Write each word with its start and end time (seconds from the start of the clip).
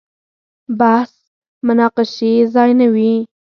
بحث 0.79 1.11
مناقشې 1.67 2.33
ځای 2.53 2.71
نه 2.79 2.87
وي. 2.93 3.13